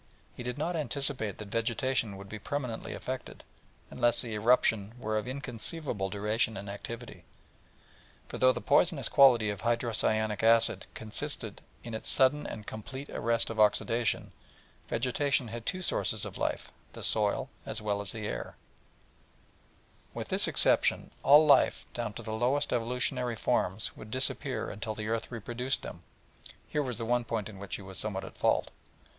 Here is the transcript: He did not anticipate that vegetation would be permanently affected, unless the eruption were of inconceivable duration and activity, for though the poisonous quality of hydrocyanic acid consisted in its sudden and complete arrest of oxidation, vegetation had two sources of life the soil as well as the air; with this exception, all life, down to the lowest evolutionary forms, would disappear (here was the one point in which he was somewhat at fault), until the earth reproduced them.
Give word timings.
He 0.35 0.41
did 0.41 0.57
not 0.57 0.75
anticipate 0.75 1.37
that 1.37 1.49
vegetation 1.49 2.17
would 2.17 2.27
be 2.27 2.39
permanently 2.39 2.95
affected, 2.95 3.43
unless 3.91 4.19
the 4.19 4.33
eruption 4.33 4.95
were 4.97 5.15
of 5.15 5.27
inconceivable 5.27 6.09
duration 6.09 6.57
and 6.57 6.67
activity, 6.71 7.23
for 8.27 8.39
though 8.39 8.51
the 8.51 8.61
poisonous 8.61 9.07
quality 9.07 9.51
of 9.51 9.61
hydrocyanic 9.61 10.41
acid 10.41 10.87
consisted 10.95 11.61
in 11.83 11.93
its 11.93 12.09
sudden 12.09 12.47
and 12.47 12.65
complete 12.65 13.11
arrest 13.11 13.51
of 13.51 13.59
oxidation, 13.59 14.31
vegetation 14.89 15.49
had 15.49 15.67
two 15.67 15.83
sources 15.83 16.25
of 16.25 16.35
life 16.39 16.71
the 16.93 17.03
soil 17.03 17.47
as 17.63 17.79
well 17.79 18.01
as 18.01 18.11
the 18.11 18.25
air; 18.27 18.55
with 20.15 20.29
this 20.29 20.47
exception, 20.47 21.11
all 21.21 21.45
life, 21.45 21.85
down 21.93 22.11
to 22.13 22.23
the 22.23 22.33
lowest 22.33 22.73
evolutionary 22.73 23.35
forms, 23.35 23.95
would 23.95 24.09
disappear 24.09 24.75
(here 24.81 25.21
was 26.81 26.97
the 26.97 27.05
one 27.05 27.23
point 27.23 27.47
in 27.47 27.59
which 27.59 27.75
he 27.75 27.83
was 27.83 27.99
somewhat 27.99 28.25
at 28.25 28.33
fault), 28.35 28.71
until 28.71 28.71
the 28.71 28.71
earth 28.71 28.71
reproduced 28.71 29.03
them. 29.03 29.05